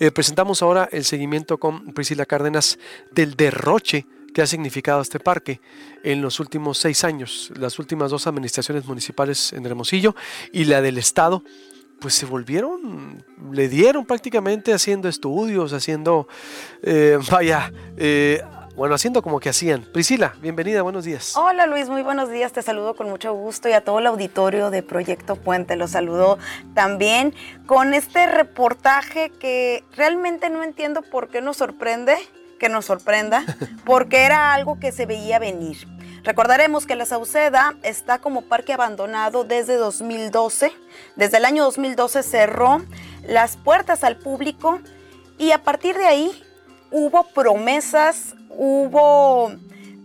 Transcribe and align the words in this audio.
Eh, 0.00 0.10
presentamos 0.10 0.62
ahora 0.62 0.88
el 0.92 1.04
seguimiento 1.04 1.58
con 1.58 1.92
Priscila 1.92 2.24
Cárdenas 2.24 2.78
del 3.12 3.36
derroche 3.36 4.06
que 4.32 4.40
ha 4.40 4.46
significado 4.46 5.02
este 5.02 5.20
parque 5.20 5.60
en 6.02 6.22
los 6.22 6.40
últimos 6.40 6.78
seis 6.78 7.04
años, 7.04 7.52
las 7.58 7.78
últimas 7.78 8.10
dos 8.10 8.26
administraciones 8.26 8.86
municipales 8.86 9.52
en 9.52 9.66
Hermosillo 9.66 10.16
y 10.52 10.64
la 10.64 10.80
del 10.80 10.96
Estado 10.96 11.44
pues 12.00 12.14
se 12.14 12.24
volvieron, 12.24 13.22
le 13.52 13.68
dieron 13.68 14.06
prácticamente 14.06 14.72
haciendo 14.72 15.06
estudios, 15.06 15.74
haciendo, 15.74 16.28
eh, 16.82 17.18
vaya, 17.30 17.70
eh, 17.98 18.40
bueno, 18.80 18.94
haciendo 18.94 19.20
como 19.20 19.40
que 19.40 19.50
hacían. 19.50 19.82
Priscila, 19.82 20.32
bienvenida, 20.40 20.80
buenos 20.80 21.04
días. 21.04 21.36
Hola 21.36 21.66
Luis, 21.66 21.90
muy 21.90 22.00
buenos 22.00 22.30
días, 22.30 22.50
te 22.52 22.62
saludo 22.62 22.96
con 22.96 23.10
mucho 23.10 23.34
gusto 23.34 23.68
y 23.68 23.72
a 23.72 23.84
todo 23.84 23.98
el 23.98 24.06
auditorio 24.06 24.70
de 24.70 24.82
Proyecto 24.82 25.36
Puente, 25.36 25.76
los 25.76 25.90
saludo 25.90 26.38
también 26.72 27.34
con 27.66 27.92
este 27.92 28.26
reportaje 28.26 29.28
que 29.38 29.84
realmente 29.94 30.48
no 30.48 30.62
entiendo 30.62 31.02
por 31.02 31.28
qué 31.28 31.42
nos 31.42 31.58
sorprende, 31.58 32.16
que 32.58 32.70
nos 32.70 32.86
sorprenda, 32.86 33.44
porque 33.84 34.22
era 34.22 34.54
algo 34.54 34.80
que 34.80 34.92
se 34.92 35.04
veía 35.04 35.38
venir. 35.38 35.86
Recordaremos 36.24 36.86
que 36.86 36.96
la 36.96 37.04
Sauceda 37.04 37.74
está 37.82 38.18
como 38.18 38.40
parque 38.40 38.72
abandonado 38.72 39.44
desde 39.44 39.74
2012. 39.74 40.72
Desde 41.16 41.36
el 41.36 41.44
año 41.44 41.64
2012 41.64 42.22
cerró 42.22 42.80
las 43.24 43.58
puertas 43.58 44.04
al 44.04 44.16
público 44.16 44.80
y 45.36 45.50
a 45.50 45.62
partir 45.62 45.98
de 45.98 46.06
ahí 46.06 46.42
hubo 46.90 47.24
promesas, 47.34 48.36
hubo 48.62 49.52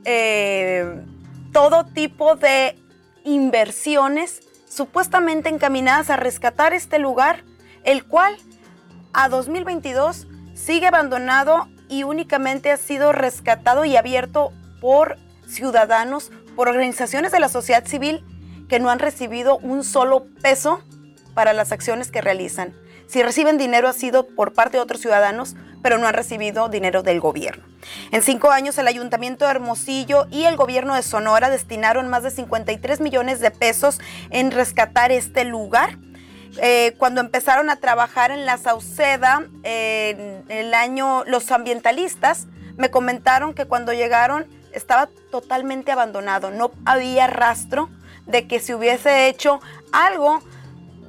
eh, 0.05 1.03
todo 1.51 1.85
tipo 1.87 2.37
de 2.37 2.79
inversiones 3.25 4.39
supuestamente 4.65 5.49
encaminadas 5.49 6.09
a 6.09 6.15
rescatar 6.15 6.73
este 6.73 6.97
lugar, 6.97 7.43
el 7.83 8.05
cual 8.05 8.37
a 9.11 9.27
2022 9.27 10.27
sigue 10.53 10.87
abandonado 10.87 11.67
y 11.89 12.03
únicamente 12.03 12.71
ha 12.71 12.77
sido 12.77 13.11
rescatado 13.11 13.83
y 13.83 13.97
abierto 13.97 14.53
por 14.79 15.17
ciudadanos, 15.45 16.31
por 16.55 16.69
organizaciones 16.69 17.33
de 17.33 17.41
la 17.41 17.49
sociedad 17.49 17.85
civil 17.85 18.23
que 18.69 18.79
no 18.79 18.89
han 18.89 18.99
recibido 18.99 19.57
un 19.57 19.83
solo 19.83 20.27
peso 20.41 20.81
para 21.33 21.51
las 21.51 21.73
acciones 21.73 22.09
que 22.09 22.21
realizan. 22.21 22.73
Si 23.07 23.21
reciben 23.21 23.57
dinero 23.57 23.89
ha 23.89 23.93
sido 23.93 24.27
por 24.27 24.53
parte 24.53 24.77
de 24.77 24.83
otros 24.83 25.01
ciudadanos, 25.01 25.57
pero 25.85 25.99
no 25.99 26.07
han 26.07 26.15
recibido 26.15 26.67
dinero 26.67 27.03
del 27.03 27.19
gobierno. 27.19 27.63
En 28.09 28.23
cinco 28.23 28.49
años 28.49 28.75
el 28.79 28.87
Ayuntamiento 28.87 29.45
de 29.45 29.51
Hermosillo 29.51 30.25
y 30.31 30.45
el 30.45 30.55
gobierno 30.55 30.95
de 30.95 31.03
Sonora 31.03 31.51
destinaron 31.51 32.09
más 32.09 32.23
de 32.23 32.31
53 32.31 33.01
millones 33.01 33.39
de 33.39 33.51
pesos 33.51 33.99
en 34.31 34.49
rescatar 34.49 35.11
este 35.11 35.45
lugar. 35.45 35.99
Eh, 36.59 36.95
cuando 36.97 37.21
empezaron 37.21 37.69
a 37.69 37.75
trabajar 37.75 38.31
en 38.31 38.47
la 38.47 38.57
Sauceda, 38.57 39.43
el 39.61 40.73
año, 40.73 41.23
los 41.25 41.51
ambientalistas 41.51 42.47
me 42.77 42.89
comentaron 42.89 43.53
que 43.53 43.65
cuando 43.65 43.93
llegaron 43.93 44.47
estaba 44.73 45.07
totalmente 45.29 45.91
abandonado, 45.91 46.49
no 46.49 46.71
había 46.85 47.27
rastro 47.27 47.91
de 48.25 48.47
que 48.47 48.59
se 48.59 48.73
hubiese 48.73 49.27
hecho 49.27 49.59
algo 49.91 50.41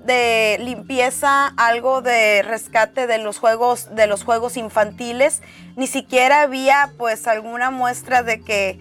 de 0.07 0.59
limpieza, 0.61 1.49
algo 1.57 2.03
de 2.03 2.43
rescate 2.43 3.07
de 3.07 3.19
los 3.19 3.39
juegos 3.39 3.95
de 3.95 4.07
los 4.07 4.25
juegos 4.25 4.57
infantiles, 4.57 5.43
ni 5.77 5.87
siquiera 5.87 6.43
había 6.43 6.93
pues 6.97 7.27
alguna 7.27 7.71
muestra 7.71 8.23
de 8.23 8.41
que 8.41 8.79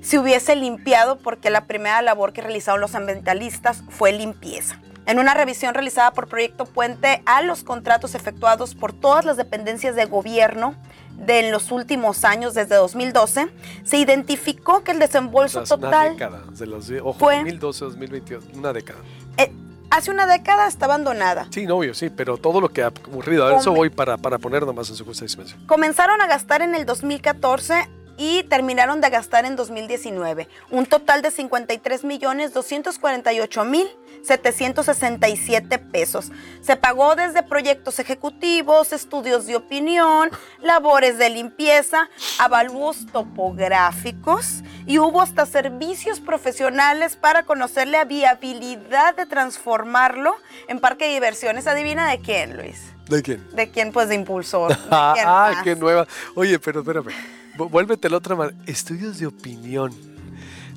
se 0.00 0.18
hubiese 0.18 0.56
limpiado 0.56 1.18
porque 1.18 1.50
la 1.50 1.66
primera 1.66 2.00
labor 2.02 2.32
que 2.32 2.40
realizaron 2.40 2.80
los 2.80 2.94
ambientalistas 2.94 3.82
fue 3.88 4.12
limpieza. 4.12 4.80
En 5.06 5.18
una 5.18 5.32
revisión 5.32 5.74
realizada 5.74 6.12
por 6.12 6.28
Proyecto 6.28 6.66
Puente 6.66 7.22
a 7.24 7.42
los 7.42 7.64
contratos 7.64 8.14
efectuados 8.14 8.74
por 8.74 8.92
todas 8.92 9.24
las 9.24 9.36
dependencias 9.36 9.96
de 9.96 10.04
gobierno, 10.04 10.74
de 11.18 11.50
los 11.50 11.72
últimos 11.72 12.24
años, 12.24 12.54
desde 12.54 12.76
2012, 12.76 13.48
se 13.84 13.98
identificó 13.98 14.84
que 14.84 14.92
el 14.92 14.98
desembolso 14.98 15.64
total. 15.64 15.90
Una 15.90 16.10
década, 16.10 16.44
de 16.50 16.66
los, 16.66 16.90
ojo, 16.90 17.14
fue, 17.14 17.36
2012, 17.36 17.84
2022, 17.86 18.44
una 18.54 18.72
década. 18.72 19.00
Eh, 19.36 19.52
hace 19.90 20.10
una 20.10 20.26
década 20.26 20.66
está 20.68 20.86
abandonada. 20.86 21.46
Sí, 21.50 21.66
no, 21.66 21.76
obvio, 21.76 21.94
sí, 21.94 22.10
pero 22.10 22.36
todo 22.36 22.60
lo 22.60 22.68
que 22.70 22.82
ha 22.82 22.88
ocurrido, 22.88 23.46
a 23.46 23.56
eso 23.56 23.72
voy 23.72 23.90
para, 23.90 24.16
para 24.16 24.38
poner 24.38 24.64
nomás 24.64 24.90
en 24.90 24.96
su 24.96 25.04
justa 25.04 25.24
dimensión. 25.24 25.60
Comenzaron 25.66 26.20
a 26.20 26.26
gastar 26.26 26.62
en 26.62 26.74
el 26.74 26.86
2014 26.86 27.88
y 28.18 28.42
terminaron 28.42 29.00
de 29.00 29.08
gastar 29.08 29.46
en 29.46 29.56
2019 29.56 30.48
un 30.70 30.84
total 30.84 31.22
de 31.22 31.30
53 31.30 32.04
millones 32.04 32.52
248 32.52 33.64
mil 33.64 33.88
767 34.22 35.78
pesos. 35.78 36.32
Se 36.60 36.76
pagó 36.76 37.14
desde 37.14 37.42
proyectos 37.42 37.98
ejecutivos, 38.00 38.92
estudios 38.92 39.46
de 39.46 39.56
opinión, 39.56 40.30
labores 40.60 41.16
de 41.16 41.30
limpieza, 41.30 42.08
avalúos 42.38 43.06
topográficos 43.12 44.62
y 44.86 44.98
hubo 44.98 45.22
hasta 45.22 45.46
servicios 45.46 46.20
profesionales 46.20 47.16
para 47.16 47.44
conocer 47.44 47.88
la 47.88 48.04
viabilidad 48.04 49.14
de 49.14 49.26
transformarlo 49.26 50.34
en 50.66 50.80
parque 50.80 51.06
de 51.06 51.14
diversiones. 51.14 51.66
¿Adivina 51.66 52.10
de 52.10 52.18
quién, 52.18 52.56
Luis? 52.56 52.82
¿De 53.08 53.22
quién? 53.22 53.46
¿De 53.52 53.70
quién? 53.70 53.92
Pues 53.92 54.08
de 54.08 54.16
Impulsor. 54.16 54.76
ah, 54.90 55.60
qué 55.62 55.76
nueva. 55.76 56.06
Oye, 56.34 56.58
pero 56.58 56.80
espérame. 56.80 57.37
Vuélvete 57.66 58.08
la 58.08 58.18
otra 58.18 58.36
mano. 58.36 58.52
Estudios 58.66 59.18
de 59.18 59.26
opinión. 59.26 59.92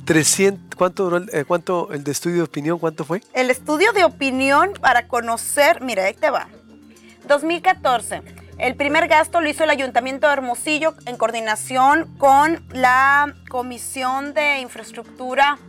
300, 0.06 0.76
¿cuánto 0.76 1.04
duró 1.04 1.18
el, 1.18 1.30
eh, 1.32 1.46
cuánto, 1.46 1.94
el 1.94 2.04
de 2.04 2.12
estudio 2.12 2.38
de 2.38 2.44
opinión? 2.44 2.80
¿Cuánto 2.80 3.06
fue? 3.06 3.22
El 3.34 3.52
estudio 3.52 3.94
de 3.94 4.04
opinión 4.04 4.74
para 4.82 5.08
conocer, 5.08 5.82
mira, 5.82 6.06
ahí 6.06 6.16
te 6.16 6.32
va. 6.32 6.48
2014. 7.28 8.22
El 8.58 8.76
primer 8.76 9.08
gasto 9.08 9.42
lo 9.42 9.50
hizo 9.50 9.64
el 9.64 9.70
Ayuntamiento 9.70 10.28
de 10.28 10.34
Hermosillo 10.34 10.96
en 11.06 11.18
coordinación 11.18 12.16
con 12.18 12.64
la 12.72 13.36
Comisión 13.50 14.34
de 14.34 14.60
Infraestructura 14.60 15.60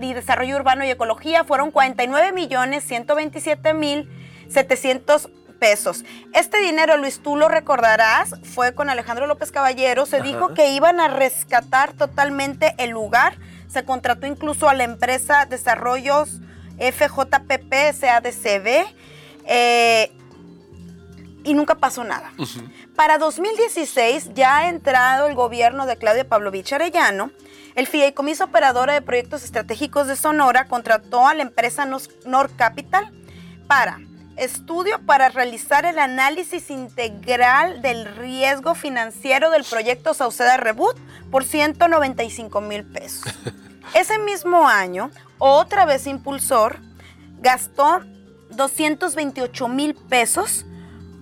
y 0.00 0.12
Desarrollo 0.12 0.56
Urbano 0.56 0.84
y 0.84 0.90
Ecología. 0.90 1.44
Fueron 1.44 1.70
49 1.70 2.32
millones 2.32 2.84
127 2.84 3.74
mil 3.74 4.08
700 4.48 5.30
pesos. 5.60 6.04
Este 6.32 6.58
dinero, 6.58 6.96
Luis, 6.96 7.20
tú 7.22 7.36
lo 7.36 7.48
recordarás, 7.48 8.34
fue 8.42 8.74
con 8.74 8.90
Alejandro 8.90 9.26
López 9.26 9.52
Caballero. 9.52 10.06
Se 10.06 10.22
dijo 10.22 10.54
que 10.54 10.72
iban 10.72 10.98
a 10.98 11.08
rescatar 11.08 11.92
totalmente 11.92 12.74
el 12.78 12.90
lugar. 12.90 13.36
Se 13.68 13.84
contrató 13.84 14.26
incluso 14.26 14.68
a 14.68 14.74
la 14.74 14.82
empresa 14.82 15.46
Desarrollos 15.46 16.40
FJPP, 16.78 17.92
SADCB. 17.92 18.86
Eh, 19.46 20.10
y 21.44 21.54
nunca 21.54 21.74
pasó 21.76 22.04
nada. 22.04 22.32
Para 22.96 23.18
2016, 23.18 24.30
ya 24.34 24.58
ha 24.58 24.68
entrado 24.68 25.26
el 25.26 25.34
gobierno 25.34 25.86
de 25.86 25.96
Claudia 25.96 26.28
Pavlovich 26.28 26.72
Arellano, 26.72 27.30
el 27.74 27.86
Fideicomiso 27.86 28.44
Operadora 28.44 28.92
de 28.92 29.00
Proyectos 29.00 29.42
Estratégicos 29.44 30.06
de 30.06 30.16
Sonora 30.16 30.66
contrató 30.66 31.26
a 31.26 31.34
la 31.34 31.42
empresa 31.42 31.86
Nor 32.26 32.50
Capital 32.56 33.10
para 33.68 34.00
estudio 34.36 34.98
para 35.04 35.28
realizar 35.28 35.84
el 35.84 35.98
análisis 35.98 36.70
integral 36.70 37.82
del 37.82 38.06
riesgo 38.16 38.74
financiero 38.74 39.50
del 39.50 39.64
proyecto 39.64 40.14
Sauceda 40.14 40.56
Reboot 40.56 40.96
por 41.30 41.44
195 41.44 42.60
mil 42.60 42.84
pesos. 42.84 43.32
Ese 43.94 44.18
mismo 44.18 44.68
año, 44.68 45.10
otra 45.38 45.84
vez 45.84 46.06
Impulsor 46.06 46.78
gastó 47.40 48.02
228 48.50 49.68
mil 49.68 49.94
pesos 49.94 50.64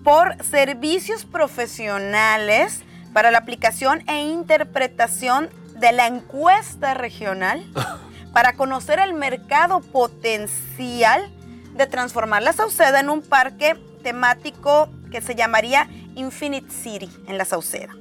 por 0.04 0.42
servicios 0.44 1.24
profesionales 1.24 2.82
para 3.12 3.30
la 3.30 3.38
aplicación 3.38 4.02
e 4.08 4.20
interpretación 4.22 5.48
de 5.76 5.92
la 5.92 6.06
encuesta 6.06 6.94
regional 6.94 7.64
para 8.32 8.54
conocer 8.54 8.98
el 9.00 9.14
mercado 9.14 9.80
potencial 9.80 11.30
de 11.78 11.86
transformar 11.86 12.42
la 12.42 12.52
Sauceda 12.52 13.00
en 13.00 13.08
un 13.08 13.22
parque 13.22 13.76
temático 14.02 14.90
que 15.10 15.22
se 15.22 15.34
llamaría 15.34 15.88
Infinite 16.14 16.70
City 16.70 17.08
en 17.26 17.38
la 17.38 17.44
Sauceda. 17.44 17.96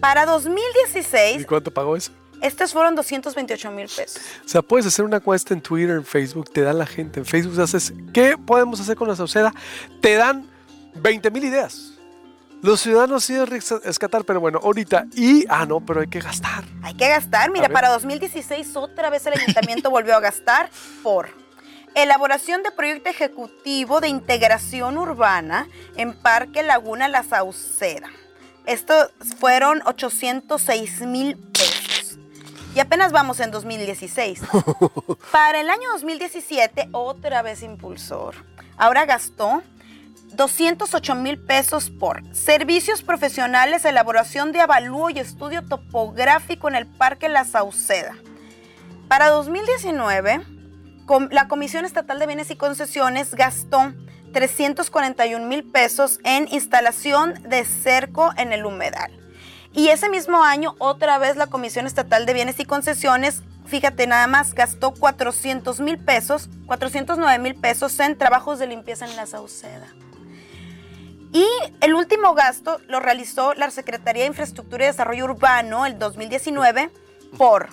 Para 0.00 0.26
2016... 0.26 1.42
¿Y 1.42 1.44
cuánto 1.44 1.70
pagó 1.70 1.94
eso? 1.94 2.10
Estos 2.40 2.72
fueron 2.72 2.94
228 2.94 3.70
mil 3.70 3.86
pesos. 3.86 4.22
O 4.44 4.48
sea, 4.48 4.62
puedes 4.62 4.86
hacer 4.86 5.04
una 5.04 5.18
encuesta 5.18 5.52
en 5.52 5.60
Twitter, 5.60 5.96
en 5.96 6.04
Facebook, 6.04 6.50
te 6.50 6.62
da 6.62 6.72
la 6.72 6.86
gente. 6.86 7.20
En 7.20 7.26
Facebook 7.26 7.60
haces, 7.60 7.92
¿qué 8.14 8.36
podemos 8.38 8.80
hacer 8.80 8.96
con 8.96 9.08
la 9.08 9.14
Sauceda? 9.14 9.52
Te 10.00 10.14
dan 10.14 10.48
20 10.94 11.30
mil 11.30 11.44
ideas. 11.44 11.92
Los 12.62 12.80
ciudadanos 12.80 13.24
sí 13.24 13.38
rescatar, 13.38 14.24
pero 14.24 14.40
bueno, 14.40 14.58
ahorita. 14.62 15.06
Y, 15.14 15.46
ah, 15.48 15.66
no, 15.66 15.80
pero 15.80 16.00
hay 16.00 16.08
que 16.08 16.20
gastar. 16.20 16.64
Hay 16.82 16.94
que 16.94 17.08
gastar. 17.08 17.50
Mira, 17.50 17.68
para 17.68 17.90
2016 17.90 18.76
otra 18.76 19.10
vez 19.10 19.26
el 19.26 19.34
ayuntamiento 19.34 19.90
volvió 19.90 20.14
a 20.14 20.20
gastar 20.20 20.70
por 21.02 21.28
Elaboración 21.94 22.62
de 22.62 22.70
proyecto 22.70 23.10
ejecutivo 23.10 24.00
de 24.00 24.08
integración 24.08 24.96
urbana 24.96 25.68
en 25.96 26.14
Parque 26.14 26.62
Laguna 26.62 27.08
La 27.08 27.24
Sauceda. 27.24 28.08
Estos 28.64 29.10
fueron 29.38 29.82
806 29.84 31.00
mil 31.02 31.36
pesos. 31.36 32.18
Y 32.76 32.78
apenas 32.78 33.10
vamos 33.10 33.40
en 33.40 33.50
2016. 33.50 34.42
Para 35.32 35.60
el 35.60 35.68
año 35.68 35.90
2017, 35.92 36.90
otra 36.92 37.42
vez 37.42 37.62
impulsor. 37.62 38.36
Ahora 38.76 39.04
gastó 39.04 39.62
208 40.34 41.14
mil 41.16 41.38
pesos 41.38 41.90
por 41.90 42.22
servicios 42.32 43.02
profesionales, 43.02 43.84
elaboración 43.84 44.52
de 44.52 44.60
avalúo 44.60 45.10
y 45.10 45.18
estudio 45.18 45.66
topográfico 45.66 46.68
en 46.68 46.76
el 46.76 46.86
Parque 46.86 47.28
La 47.28 47.44
Sauceda. 47.44 48.14
Para 49.08 49.28
2019, 49.30 50.59
la 51.30 51.48
Comisión 51.48 51.84
Estatal 51.84 52.20
de 52.20 52.26
Bienes 52.26 52.50
y 52.50 52.56
Concesiones 52.56 53.34
gastó 53.34 53.92
341 54.32 55.44
mil 55.44 55.64
pesos 55.64 56.20
en 56.22 56.46
instalación 56.52 57.34
de 57.48 57.64
cerco 57.64 58.30
en 58.36 58.52
el 58.52 58.64
humedal. 58.64 59.10
Y 59.72 59.88
ese 59.88 60.08
mismo 60.08 60.44
año, 60.44 60.76
otra 60.78 61.18
vez 61.18 61.36
la 61.36 61.48
Comisión 61.48 61.86
Estatal 61.86 62.26
de 62.26 62.34
Bienes 62.34 62.60
y 62.60 62.64
Concesiones, 62.64 63.42
fíjate 63.66 64.06
nada 64.06 64.28
más, 64.28 64.54
gastó 64.54 64.92
400 64.92 65.80
mil 65.80 65.98
pesos, 65.98 66.48
409 66.66 67.42
mil 67.42 67.54
pesos 67.56 67.98
en 67.98 68.16
trabajos 68.16 68.60
de 68.60 68.68
limpieza 68.68 69.04
en 69.04 69.16
la 69.16 69.26
Sauceda. 69.26 69.88
Y 71.32 71.46
el 71.80 71.94
último 71.94 72.34
gasto 72.34 72.80
lo 72.88 73.00
realizó 73.00 73.54
la 73.54 73.70
Secretaría 73.70 74.22
de 74.22 74.28
Infraestructura 74.28 74.84
y 74.84 74.86
Desarrollo 74.88 75.24
Urbano 75.24 75.86
el 75.86 75.98
2019 75.98 76.90
por 77.36 77.70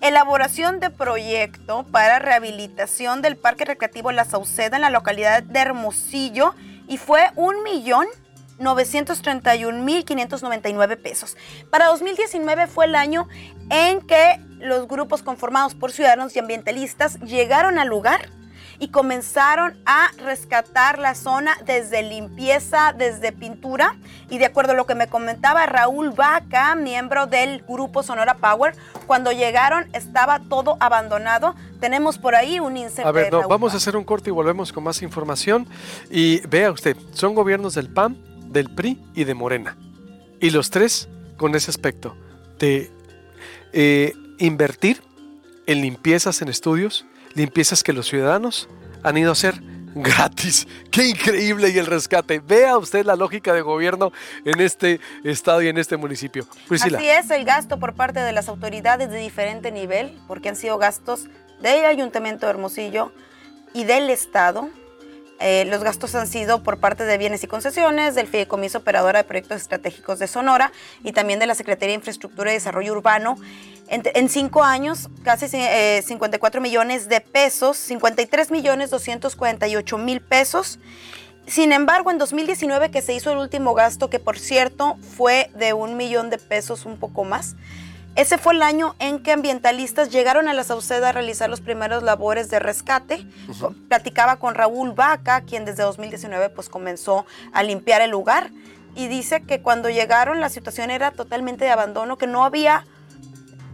elaboración 0.00 0.80
de 0.80 0.90
proyecto 0.90 1.84
para 1.84 2.18
rehabilitación 2.18 3.22
del 3.22 3.36
Parque 3.36 3.64
Recreativo 3.64 4.10
La 4.12 4.24
Sauceda 4.24 4.76
en 4.76 4.82
la 4.82 4.90
localidad 4.90 5.42
de 5.42 5.58
Hermosillo 5.58 6.54
y 6.86 6.98
fue 6.98 7.30
un 7.36 7.62
millón 7.62 8.06
931.599 8.58 11.00
pesos. 11.00 11.36
Para 11.70 11.86
2019 11.86 12.66
fue 12.66 12.86
el 12.86 12.94
año 12.94 13.28
en 13.70 14.00
que 14.00 14.40
los 14.58 14.88
grupos 14.88 15.22
conformados 15.22 15.74
por 15.74 15.92
ciudadanos 15.92 16.34
y 16.34 16.40
ambientalistas 16.40 17.20
llegaron 17.20 17.78
al 17.78 17.88
lugar 17.88 18.30
y 18.80 18.88
comenzaron 18.88 19.76
a 19.86 20.10
rescatar 20.18 20.98
la 20.98 21.14
zona 21.14 21.56
desde 21.66 22.02
limpieza, 22.02 22.94
desde 22.96 23.32
pintura. 23.32 23.96
Y 24.30 24.38
de 24.38 24.46
acuerdo 24.46 24.72
a 24.72 24.76
lo 24.76 24.86
que 24.86 24.94
me 24.94 25.08
comentaba 25.08 25.66
Raúl 25.66 26.10
Vaca, 26.10 26.74
miembro 26.74 27.26
del 27.26 27.62
grupo 27.62 28.02
Sonora 28.02 28.34
Power, 28.34 28.74
cuando 29.06 29.32
llegaron 29.32 29.88
estaba 29.94 30.40
todo 30.48 30.76
abandonado. 30.80 31.54
Tenemos 31.80 32.18
por 32.18 32.34
ahí 32.34 32.60
un 32.60 32.76
incendio. 32.76 33.08
A 33.08 33.12
ver, 33.12 33.30
vamos 33.48 33.74
a 33.74 33.78
hacer 33.78 33.96
un 33.96 34.04
corte 34.04 34.30
y 34.30 34.32
volvemos 34.32 34.72
con 34.72 34.84
más 34.84 35.02
información. 35.02 35.66
Y 36.10 36.40
vea 36.46 36.70
usted, 36.70 36.96
son 37.12 37.34
gobiernos 37.34 37.74
del 37.74 37.88
PAN, 37.88 38.16
del 38.52 38.70
PRI 38.74 39.02
y 39.14 39.24
de 39.24 39.34
Morena. 39.34 39.76
Y 40.40 40.50
los 40.50 40.70
tres 40.70 41.08
con 41.36 41.54
ese 41.54 41.70
aspecto 41.70 42.16
de 42.58 42.90
eh, 43.72 44.12
invertir 44.38 45.02
en 45.66 45.82
limpiezas 45.82 46.42
en 46.42 46.48
estudios, 46.48 47.04
limpiezas 47.38 47.82
que 47.82 47.92
los 47.92 48.06
ciudadanos 48.08 48.68
han 49.02 49.16
ido 49.16 49.30
a 49.30 49.32
hacer 49.32 49.62
gratis. 49.94 50.66
Qué 50.90 51.08
increíble 51.08 51.70
y 51.70 51.78
el 51.78 51.86
rescate. 51.86 52.40
Vea 52.40 52.76
usted 52.76 53.06
la 53.06 53.16
lógica 53.16 53.54
de 53.54 53.62
gobierno 53.62 54.12
en 54.44 54.60
este 54.60 55.00
estado 55.24 55.62
y 55.62 55.68
en 55.68 55.78
este 55.78 55.96
municipio. 55.96 56.46
Así 56.70 57.08
es 57.08 57.30
el 57.30 57.44
gasto 57.44 57.78
por 57.78 57.94
parte 57.94 58.20
de 58.20 58.32
las 58.32 58.48
autoridades 58.48 59.10
de 59.10 59.18
diferente 59.18 59.72
nivel, 59.72 60.18
porque 60.26 60.50
han 60.50 60.56
sido 60.56 60.76
gastos 60.78 61.28
del 61.62 61.84
Ayuntamiento 61.84 62.46
de 62.46 62.50
Hermosillo 62.50 63.12
y 63.72 63.84
del 63.84 64.10
Estado 64.10 64.70
eh, 65.40 65.64
los 65.66 65.84
gastos 65.84 66.14
han 66.16 66.26
sido 66.26 66.64
por 66.64 66.80
parte 66.80 67.04
de 67.04 67.16
Bienes 67.16 67.44
y 67.44 67.46
Concesiones, 67.46 68.16
del 68.16 68.26
Fideicomiso 68.26 68.78
Operadora 68.78 69.22
de 69.22 69.24
Proyectos 69.24 69.62
Estratégicos 69.62 70.18
de 70.18 70.26
Sonora 70.26 70.72
y 71.04 71.12
también 71.12 71.38
de 71.38 71.46
la 71.46 71.54
Secretaría 71.54 71.92
de 71.92 71.98
Infraestructura 71.98 72.50
y 72.50 72.54
Desarrollo 72.54 72.92
Urbano. 72.92 73.36
En, 73.90 74.28
cinco 74.28 74.62
años, 74.62 75.08
casi 75.22 75.48
54 75.48 76.58
eh, 76.58 76.62
millones 76.62 77.08
de 77.08 77.20
pesos, 77.20 77.78
53 77.78 78.50
millones 78.50 78.90
248 78.90 79.98
mil 79.98 80.20
pesos. 80.20 80.78
Sin 81.46 81.72
embargo, 81.72 82.10
en 82.10 82.18
2019 82.18 82.90
que 82.90 83.00
se 83.00 83.14
hizo 83.14 83.32
el 83.32 83.38
último 83.38 83.72
gasto, 83.72 84.10
que 84.10 84.18
por 84.18 84.38
cierto 84.38 84.96
fue 85.16 85.50
de 85.54 85.72
un 85.72 85.96
millón 85.96 86.28
de 86.28 86.36
pesos, 86.36 86.84
un 86.84 86.98
poco 86.98 87.24
más, 87.24 87.56
ese 88.14 88.36
fue 88.36 88.52
el 88.52 88.62
año 88.62 88.94
en 88.98 89.22
que 89.22 89.32
ambientalistas 89.32 90.10
llegaron 90.10 90.48
a 90.48 90.52
la 90.52 90.64
Sauceda 90.64 91.10
a 91.10 91.12
realizar 91.12 91.48
los 91.48 91.60
primeros 91.60 92.02
labores 92.02 92.50
de 92.50 92.58
rescate. 92.58 93.24
Platicaba 93.88 94.36
con 94.36 94.54
Raúl 94.54 94.92
Vaca, 94.92 95.42
quien 95.42 95.64
desde 95.64 95.84
2019 95.84 96.50
pues 96.50 96.68
comenzó 96.68 97.24
a 97.52 97.62
limpiar 97.62 98.02
el 98.02 98.10
lugar 98.10 98.50
y 98.94 99.06
dice 99.06 99.42
que 99.42 99.62
cuando 99.62 99.88
llegaron 99.88 100.40
la 100.40 100.48
situación 100.48 100.90
era 100.90 101.12
totalmente 101.12 101.64
de 101.64 101.70
abandono, 101.70 102.18
que 102.18 102.26
no 102.26 102.44
había 102.44 102.84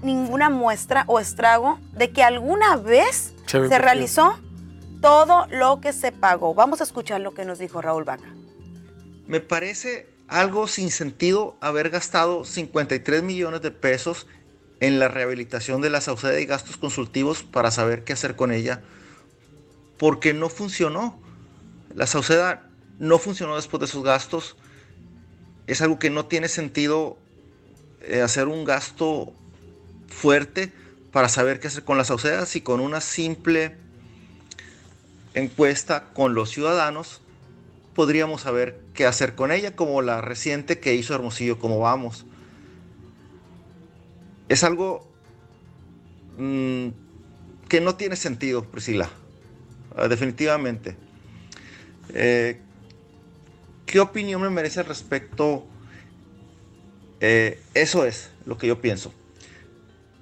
ninguna 0.04 0.50
muestra 0.50 1.04
o 1.08 1.18
estrago 1.18 1.80
de 1.92 2.10
que 2.10 2.22
alguna 2.22 2.76
vez 2.76 3.34
se, 3.46 3.78
realizó 3.78 4.38
todo 5.00 5.46
lo 5.50 5.80
que 5.80 5.92
se 5.92 6.12
pagó. 6.12 6.54
Vamos 6.54 6.80
a 6.80 6.84
escuchar 6.84 7.20
lo 7.20 7.34
que 7.34 7.44
nos 7.44 7.58
dijo 7.58 7.82
Raúl 7.82 8.04
Vaca. 8.04 8.32
Me 9.26 9.40
parece 9.40 10.08
algo 10.28 10.68
sin 10.68 10.90
sentido 10.90 11.56
haber 11.60 11.90
gastado 11.90 12.44
53 12.44 13.22
millones 13.22 13.62
de 13.62 13.70
pesos 13.70 14.26
en 14.80 14.98
la 14.98 15.08
rehabilitación 15.08 15.80
de 15.80 15.90
la 15.90 16.00
Sauceda 16.00 16.38
y 16.40 16.46
gastos 16.46 16.76
consultivos 16.76 17.42
para 17.42 17.70
saber 17.70 18.04
qué 18.04 18.12
hacer 18.12 18.36
con 18.36 18.52
ella, 18.52 18.82
porque 19.98 20.34
no 20.34 20.48
funcionó. 20.48 21.18
La 21.94 22.06
Sauceda 22.06 22.68
no 22.98 23.18
funcionó 23.18 23.56
después 23.56 23.80
de 23.80 23.86
esos 23.86 24.02
gastos. 24.02 24.56
Es 25.66 25.80
algo 25.80 25.98
que 25.98 26.10
no 26.10 26.26
tiene 26.26 26.48
sentido 26.48 27.16
eh, 28.02 28.20
hacer 28.20 28.48
un 28.48 28.64
gasto 28.64 29.32
fuerte 30.08 30.72
para 31.12 31.28
saber 31.28 31.60
qué 31.60 31.68
hacer 31.68 31.84
con 31.84 31.98
la 31.98 32.04
Sauceda 32.04 32.46
si 32.46 32.60
con 32.60 32.80
una 32.80 33.00
simple 33.00 33.76
encuesta 35.34 36.12
con 36.12 36.34
los 36.34 36.50
ciudadanos 36.50 37.20
podríamos 37.94 38.42
saber 38.42 38.80
qué 38.92 39.06
hacer 39.06 39.34
con 39.34 39.52
ella, 39.52 39.76
como 39.76 40.02
la 40.02 40.20
reciente 40.20 40.80
que 40.80 40.94
hizo 40.94 41.14
Hermosillo, 41.14 41.58
como 41.58 41.78
vamos. 41.78 42.26
Es 44.48 44.64
algo 44.64 45.08
mm, 46.38 46.88
que 47.68 47.80
no 47.80 47.94
tiene 47.94 48.16
sentido, 48.16 48.64
Priscila, 48.64 49.08
ah, 49.96 50.08
definitivamente. 50.08 50.96
Eh, 52.10 52.60
¿Qué 53.86 54.00
opinión 54.00 54.42
me 54.42 54.50
merece 54.50 54.80
al 54.80 54.86
respecto? 54.86 55.64
Eh, 57.20 57.62
eso 57.74 58.04
es 58.04 58.30
lo 58.44 58.58
que 58.58 58.66
yo 58.66 58.80
pienso. 58.80 59.12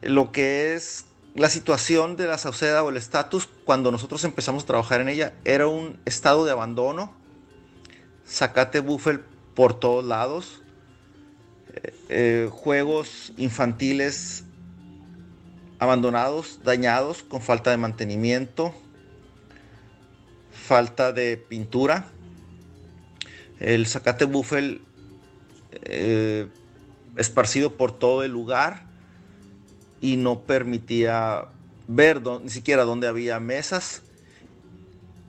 Lo 0.02 0.32
que 0.32 0.74
es 0.74 1.06
la 1.34 1.48
situación 1.48 2.16
de 2.16 2.26
la 2.26 2.36
Sauceda 2.36 2.82
o 2.82 2.90
el 2.90 2.96
estatus 2.96 3.48
cuando 3.64 3.90
nosotros 3.90 4.24
empezamos 4.24 4.64
a 4.64 4.66
trabajar 4.66 5.00
en 5.00 5.08
ella 5.08 5.32
era 5.44 5.66
un 5.66 5.98
estado 6.04 6.44
de 6.44 6.50
abandono, 6.50 7.14
Zacate 8.26 8.80
Buffel 8.80 9.20
por 9.54 9.78
todos 9.78 10.04
lados. 10.04 10.62
Eh, 11.74 11.94
eh, 12.08 12.48
juegos 12.50 13.32
infantiles 13.36 14.44
abandonados, 15.78 16.60
dañados, 16.62 17.22
con 17.22 17.40
falta 17.40 17.70
de 17.70 17.76
mantenimiento, 17.76 18.74
falta 20.50 21.12
de 21.12 21.36
pintura. 21.36 22.08
El 23.58 23.86
Zacate 23.86 24.26
Buffel 24.26 24.82
eh, 25.82 26.48
esparcido 27.16 27.76
por 27.76 27.98
todo 27.98 28.22
el 28.22 28.32
lugar 28.32 28.91
y 30.02 30.16
no 30.16 30.40
permitía 30.40 31.46
ver 31.86 32.20
ni 32.42 32.50
siquiera 32.50 32.84
dónde 32.84 33.06
había 33.06 33.40
mesas 33.40 34.02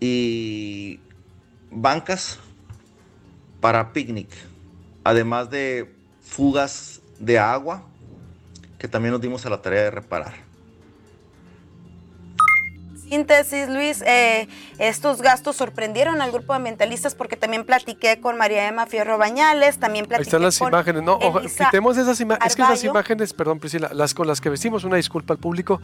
y 0.02 1.00
bancas 1.72 2.40
para 3.62 3.94
picnic, 3.94 4.30
además 5.06 5.50
de 5.50 5.94
fugas 6.22 7.02
de 7.20 7.40
agua 7.40 7.86
que 8.80 8.90
también 8.90 9.14
nos 9.14 9.22
dimos 9.22 9.46
a 9.46 9.50
la 9.50 9.62
tarea 9.62 9.84
de 9.84 9.92
reparar. 9.92 10.43
Síntesis, 13.08 13.70
Luis, 13.70 14.02
eh, 14.06 14.48
estos 14.80 15.22
gastos 15.22 15.56
sorprendieron 15.56 16.22
al 16.22 16.32
grupo 16.32 16.54
de 16.54 16.58
ambientalistas 16.58 17.16
porque 17.16 17.36
también 17.36 17.66
platiqué 17.66 18.20
con 18.20 18.38
María 18.38 18.68
Emma 18.68 18.86
Fierro 18.86 19.18
Bañales, 19.18 19.78
también 19.78 20.06
platiqué 20.06 20.24
Ahí 20.24 20.28
están 20.28 20.42
las 20.42 20.62
imágenes, 20.62 21.04
no, 21.04 21.20
quitemos 21.42 21.98
esas 21.98 22.20
imágenes, 22.20 22.48
es 22.52 22.56
que 22.56 22.62
esas 22.64 22.84
imágenes, 22.84 23.34
perdón 23.34 23.60
Priscila, 23.60 23.90
las 23.94 24.14
con 24.14 24.28
las 24.28 24.42
que 24.42 24.50
vestimos, 24.50 24.84
una 24.84 24.98
disculpa 24.98 25.34
al 25.34 25.40
público, 25.40 25.82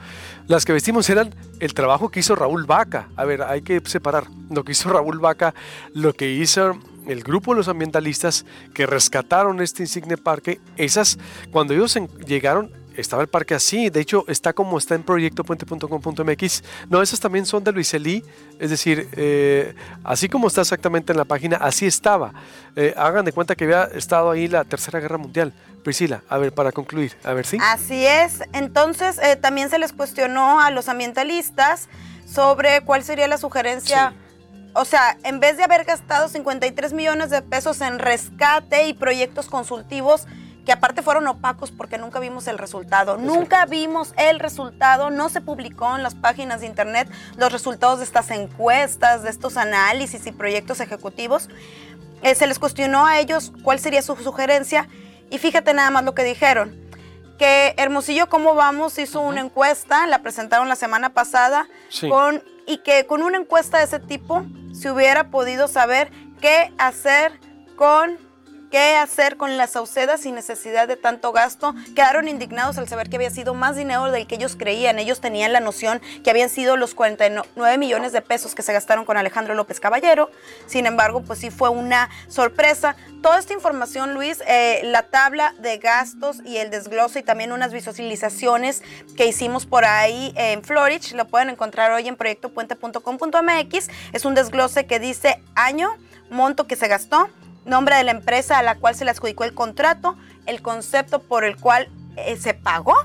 las 0.47 0.65
que 0.65 0.73
vestimos 0.73 1.09
eran 1.09 1.35
el 1.59 1.73
trabajo 1.73 2.09
que 2.09 2.21
hizo 2.21 2.35
Raúl 2.35 2.65
Vaca, 2.65 3.09
a 3.15 3.25
ver, 3.25 3.43
hay 3.43 3.61
que 3.61 3.81
separar 3.85 4.25
lo 4.49 4.63
que 4.63 4.71
hizo 4.71 4.89
Raúl 4.89 5.19
Vaca, 5.19 5.53
lo 5.93 6.13
que 6.13 6.29
hizo 6.29 6.79
el 7.07 7.23
grupo 7.23 7.51
de 7.51 7.57
los 7.57 7.67
ambientalistas 7.67 8.45
que 8.73 8.85
rescataron 8.85 9.61
este 9.61 9.83
insigne 9.83 10.17
parque, 10.17 10.59
esas, 10.77 11.17
cuando 11.51 11.73
ellos 11.73 11.97
llegaron, 12.25 12.71
estaba 12.99 13.21
el 13.21 13.27
parque 13.27 13.55
así, 13.55 13.89
de 13.89 14.01
hecho 14.01 14.25
está 14.27 14.53
como 14.53 14.77
está 14.77 14.95
en 14.95 15.03
proyectopuente.com.mx, 15.03 16.63
no, 16.89 17.01
esas 17.01 17.19
también 17.19 17.45
son 17.45 17.63
de 17.63 17.71
Luis 17.71 17.93
Elí, 17.93 18.23
es 18.59 18.69
decir, 18.69 19.09
eh, 19.13 19.73
así 20.03 20.29
como 20.29 20.47
está 20.47 20.61
exactamente 20.61 21.11
en 21.13 21.17
la 21.17 21.25
página, 21.25 21.57
así 21.57 21.85
estaba. 21.85 22.33
Eh, 22.75 22.93
hagan 22.97 23.25
de 23.25 23.31
cuenta 23.31 23.55
que 23.55 23.65
había 23.65 23.83
estado 23.85 24.31
ahí 24.31 24.47
la 24.47 24.63
Tercera 24.63 24.99
Guerra 24.99 25.17
Mundial. 25.17 25.53
Priscila, 25.83 26.23
a 26.27 26.37
ver, 26.37 26.51
para 26.51 26.73
concluir, 26.73 27.13
a 27.23 27.33
ver, 27.33 27.45
¿sí? 27.45 27.57
Así 27.61 28.05
es, 28.05 28.41
entonces 28.51 29.17
eh, 29.23 29.37
también 29.37 29.69
se 29.69 29.79
les 29.79 29.93
cuestionó 29.93 30.59
a 30.59 30.71
los 30.71 30.89
ambientalistas 30.89 31.87
sobre 32.25 32.81
cuál 32.81 33.03
sería 33.03 33.29
la 33.29 33.37
sugerencia 33.37 34.13
o 34.73 34.85
sea, 34.85 35.17
en 35.23 35.39
vez 35.39 35.57
de 35.57 35.63
haber 35.63 35.83
gastado 35.83 36.27
53 36.27 36.93
millones 36.93 37.29
de 37.29 37.41
pesos 37.41 37.81
en 37.81 37.99
rescate 37.99 38.87
y 38.87 38.93
proyectos 38.93 39.47
consultivos, 39.47 40.25
que 40.69 40.73
aparte 40.73 41.01
fueron 41.01 41.25
opacos 41.25 41.71
porque 41.71 41.97
nunca 41.97 42.19
vimos 42.19 42.47
el 42.47 42.59
resultado. 42.59 43.17
Nunca 43.17 43.65
vimos 43.65 44.13
el 44.17 44.39
resultado, 44.39 45.09
no 45.09 45.27
se 45.29 45.41
publicó 45.41 45.95
en 45.95 46.03
las 46.03 46.13
páginas 46.13 46.61
de 46.61 46.67
internet 46.67 47.09
los 47.37 47.51
resultados 47.51 47.97
de 47.97 48.05
estas 48.05 48.29
encuestas, 48.29 49.23
de 49.23 49.31
estos 49.31 49.57
análisis 49.57 50.27
y 50.27 50.31
proyectos 50.31 50.79
ejecutivos. 50.79 51.49
Eh, 52.21 52.35
se 52.35 52.45
les 52.45 52.59
cuestionó 52.59 53.07
a 53.07 53.19
ellos 53.19 53.51
cuál 53.63 53.79
sería 53.79 54.03
su 54.03 54.15
sugerencia 54.17 54.87
y 55.31 55.39
fíjate 55.39 55.73
nada 55.73 55.89
más 55.89 56.03
lo 56.03 56.13
que 56.13 56.23
dijeron. 56.23 56.79
Que 57.39 57.73
Hermosillo, 57.77 58.29
¿cómo 58.29 58.53
vamos? 58.53 58.99
Hizo 58.99 59.21
una 59.21 59.41
encuesta, 59.41 60.05
la 60.05 60.21
presentaron 60.21 60.69
la 60.69 60.75
semana 60.75 61.15
pasada, 61.15 61.67
con, 62.11 62.43
y 62.67 62.83
que 62.83 63.07
con 63.07 63.23
una 63.23 63.39
encuesta 63.39 63.79
de 63.79 63.85
ese 63.85 63.99
tipo 63.99 64.45
se 64.71 64.91
hubiera 64.91 65.31
podido 65.31 65.67
saber 65.67 66.11
qué 66.39 66.71
hacer 66.77 67.39
con 67.75 68.28
qué 68.69 68.95
hacer 68.95 69.37
con 69.37 69.57
la 69.57 69.67
Sauceda 69.67 70.17
sin 70.17 70.35
necesidad 70.35 70.87
de 70.87 70.97
tanto 70.97 71.31
gasto. 71.31 71.75
Quedaron 71.95 72.27
indignados 72.27 72.77
al 72.77 72.87
saber 72.87 73.09
que 73.09 73.17
había 73.17 73.29
sido 73.29 73.53
más 73.53 73.75
dinero 73.75 74.11
del 74.11 74.27
que 74.27 74.35
ellos 74.35 74.55
creían. 74.57 74.99
Ellos 74.99 75.19
tenían 75.21 75.53
la 75.53 75.59
noción 75.59 76.01
que 76.23 76.29
habían 76.29 76.49
sido 76.49 76.77
los 76.77 76.93
49 76.93 77.77
millones 77.77 78.11
de 78.11 78.21
pesos 78.21 78.55
que 78.55 78.61
se 78.61 78.73
gastaron 78.73 79.05
con 79.05 79.17
Alejandro 79.17 79.53
López 79.55 79.79
Caballero. 79.79 80.29
Sin 80.67 80.85
embargo, 80.85 81.21
pues 81.21 81.39
sí 81.39 81.49
fue 81.49 81.69
una 81.69 82.09
sorpresa. 82.27 82.95
Toda 83.21 83.39
esta 83.39 83.53
información, 83.53 84.13
Luis, 84.13 84.41
eh, 84.47 84.81
la 84.83 85.03
tabla 85.03 85.53
de 85.59 85.77
gastos 85.77 86.37
y 86.45 86.57
el 86.57 86.69
desglose 86.69 87.19
y 87.19 87.23
también 87.23 87.51
unas 87.51 87.73
visualizaciones 87.73 88.81
que 89.17 89.25
hicimos 89.25 89.65
por 89.65 89.83
ahí 89.85 90.33
en 90.35 90.63
Florich, 90.63 91.13
lo 91.13 91.27
pueden 91.27 91.49
encontrar 91.49 91.91
hoy 91.91 92.07
en 92.07 92.15
proyectopuente.com.mx. 92.15 93.89
Es 94.13 94.25
un 94.25 94.35
desglose 94.35 94.85
que 94.85 94.99
dice 94.99 95.41
año, 95.55 95.89
monto 96.29 96.67
que 96.67 96.75
se 96.75 96.87
gastó, 96.87 97.29
nombre 97.65 97.95
de 97.95 98.03
la 98.03 98.11
empresa 98.11 98.57
a 98.57 98.63
la 98.63 98.75
cual 98.75 98.95
se 98.95 99.05
le 99.05 99.11
adjudicó 99.11 99.43
el 99.43 99.53
contrato, 99.53 100.15
el 100.45 100.61
concepto 100.61 101.19
por 101.19 101.43
el 101.43 101.57
cual 101.57 101.89
eh, 102.15 102.37
se 102.37 102.53
pagó 102.53 102.95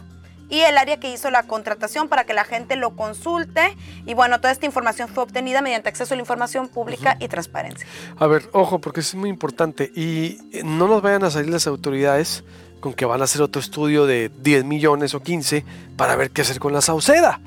y 0.49 0.61
el 0.61 0.77
área 0.79 1.01
que 1.01 1.13
hizo 1.13 1.31
la 1.31 1.45
contratación 1.45 2.09
para 2.09 2.25
que 2.25 2.35
la 2.35 2.45
gente 2.45 2.77
lo 2.77 2.95
consulte. 2.97 3.77
Y 4.07 4.15
bueno, 4.15 4.41
toda 4.41 4.53
esta 4.53 4.67
información 4.67 5.09
fue 5.09 5.25
obtenida 5.25 5.63
mediante 5.63 5.89
acceso 5.89 6.15
a 6.15 6.17
la 6.17 6.23
información 6.23 6.69
pública 6.69 7.17
y 7.19 7.29
transparencia. 7.29 7.87
A 8.19 8.27
ver, 8.27 8.49
ojo, 8.53 8.81
porque 8.81 9.01
es 9.01 9.15
muy 9.15 9.31
importante. 9.31 9.91
Y 9.95 10.39
eh, 10.53 10.63
no 10.65 10.87
nos 10.87 11.03
vayan 11.03 11.25
a 11.25 11.31
salir 11.31 11.51
las 11.51 11.67
autoridades 11.67 12.45
con 12.81 12.93
que 12.93 13.07
van 13.07 13.21
a 13.23 13.25
hacer 13.25 13.41
otro 13.41 13.61
estudio 13.61 14.07
de 14.07 14.31
10 14.43 14.65
millones 14.65 15.15
o 15.15 15.21
15 15.23 15.65
para 15.97 16.17
ver 16.17 16.31
qué 16.31 16.43
hacer 16.43 16.59
con 16.61 16.73
la 16.73 16.83
Sauceda 16.83 17.41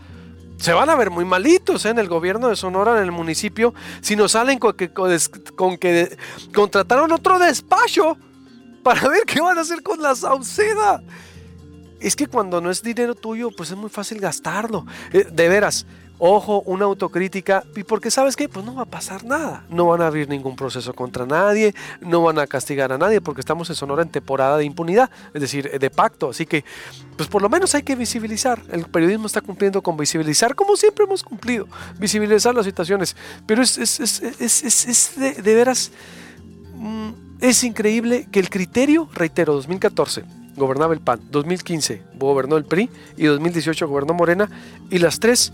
se 0.57 0.73
van 0.73 0.89
a 0.89 0.95
ver 0.95 1.09
muy 1.09 1.25
malitos 1.25 1.85
¿eh? 1.85 1.89
en 1.89 1.99
el 1.99 2.07
gobierno 2.07 2.49
de 2.49 2.55
Sonora, 2.55 2.97
en 2.97 3.03
el 3.03 3.11
municipio, 3.11 3.73
si 4.01 4.15
nos 4.15 4.33
salen 4.33 4.59
con 4.59 4.73
que, 4.73 4.91
con 4.91 5.77
que 5.77 6.17
contrataron 6.53 7.11
otro 7.11 7.39
despacho 7.39 8.17
para 8.83 9.07
ver 9.07 9.23
qué 9.25 9.39
van 9.41 9.57
a 9.57 9.61
hacer 9.61 9.83
con 9.83 10.01
la 10.01 10.15
Sauceda. 10.15 11.01
Es 11.99 12.15
que 12.15 12.27
cuando 12.27 12.61
no 12.61 12.69
es 12.69 12.83
dinero 12.83 13.15
tuyo, 13.15 13.49
pues 13.51 13.71
es 13.71 13.77
muy 13.77 13.89
fácil 13.89 14.19
gastarlo. 14.19 14.85
Eh, 15.11 15.27
de 15.31 15.49
veras, 15.49 15.85
ojo, 16.19 16.61
una 16.65 16.85
autocrítica, 16.85 17.63
y 17.75 17.83
porque 17.83 18.09
sabes 18.09 18.35
que 18.35 18.49
pues 18.49 18.65
no 18.65 18.75
va 18.75 18.83
a 18.83 18.85
pasar 18.85 19.23
nada, 19.23 19.65
no 19.69 19.85
van 19.85 20.01
a 20.01 20.07
abrir 20.07 20.27
ningún 20.27 20.55
proceso 20.55 20.93
contra 20.93 21.25
nadie, 21.25 21.73
no 22.01 22.23
van 22.23 22.39
a 22.39 22.47
castigar 22.47 22.91
a 22.91 22.97
nadie, 22.97 23.21
porque 23.21 23.41
estamos 23.41 23.69
en 23.69 23.75
Sonora 23.75 24.01
en 24.01 24.09
temporada 24.09 24.57
de 24.57 24.65
impunidad, 24.65 25.09
es 25.33 25.41
decir, 25.41 25.79
de 25.79 25.89
pacto, 25.89 26.29
así 26.29 26.45
que 26.45 26.65
pues 27.15 27.29
por 27.29 27.41
lo 27.41 27.49
menos 27.49 27.73
hay 27.75 27.83
que 27.83 27.95
visibilizar, 27.95 28.61
el 28.71 28.85
periodismo 28.85 29.27
está 29.27 29.41
cumpliendo 29.41 29.81
con 29.81 29.97
visibilizar, 29.97 30.55
como 30.55 30.75
siempre 30.75 31.05
hemos 31.05 31.23
cumplido, 31.23 31.67
visibilizar 31.99 32.55
las 32.55 32.65
situaciones, 32.65 33.15
pero 33.45 33.61
es, 33.61 33.77
es, 33.77 33.99
es, 33.99 34.63
es 34.63 35.15
de, 35.17 35.33
de, 35.33 35.55
veras, 35.55 35.91
mm, 36.75 37.09
es 37.41 37.63
increíble 37.63 38.27
que 38.31 38.39
el 38.39 38.49
criterio, 38.49 39.07
reitero, 39.13 39.53
2014, 39.53 40.23
gobernaba 40.55 40.93
el 40.93 41.01
PAN, 41.01 41.21
2015 41.29 42.01
gobernó 42.15 42.57
el 42.57 42.65
PRI 42.65 42.89
y 43.15 43.25
2018 43.25 43.87
gobernó 43.87 44.15
Morena 44.15 44.49
y 44.89 44.97
las 44.97 45.19
tres 45.19 45.53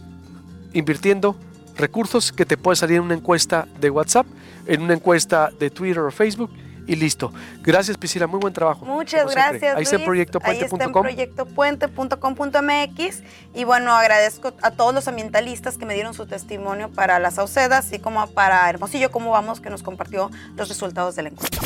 invirtiendo 0.73 1.35
recursos 1.75 2.31
que 2.31 2.45
te 2.45 2.57
puede 2.57 2.75
salir 2.75 2.97
en 2.97 3.03
una 3.03 3.15
encuesta 3.15 3.67
de 3.79 3.89
WhatsApp, 3.89 4.27
en 4.67 4.81
una 4.81 4.93
encuesta 4.93 5.51
de 5.59 5.69
Twitter 5.69 5.99
o 5.99 6.11
Facebook 6.11 6.51
y 6.85 6.95
listo. 6.95 7.31
Gracias, 7.61 7.97
Priscila, 7.97 8.27
muy 8.27 8.39
buen 8.39 8.53
trabajo. 8.53 8.85
Muchas 8.85 9.31
gracias. 9.31 9.75
Ahí 9.75 9.83
está 9.83 9.95
en 9.95 10.05
proyectopuente.com. 10.05 11.03
Proyectopuente.com.mx 11.03 13.23
y 13.53 13.63
bueno, 13.63 13.93
agradezco 13.93 14.53
a 14.61 14.71
todos 14.71 14.93
los 14.93 15.07
ambientalistas 15.07 15.77
que 15.77 15.85
me 15.85 15.93
dieron 15.93 16.13
su 16.13 16.25
testimonio 16.25 16.89
para 16.89 17.19
la 17.19 17.31
Sauceda, 17.31 17.77
así 17.77 17.99
como 17.99 18.27
para 18.27 18.69
Hermosillo, 18.69 19.11
cómo 19.11 19.31
vamos, 19.31 19.61
que 19.61 19.69
nos 19.69 19.83
compartió 19.83 20.29
los 20.55 20.69
resultados 20.69 21.15
de 21.15 21.23
la 21.23 21.29
encuesta. 21.29 21.59